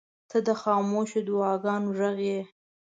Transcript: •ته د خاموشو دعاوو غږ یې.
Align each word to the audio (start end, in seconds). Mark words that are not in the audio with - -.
•ته 0.29 0.37
د 0.47 0.49
خاموشو 0.61 1.19
دعاوو 1.27 1.89
غږ 1.97 2.17
یې. 2.29 2.41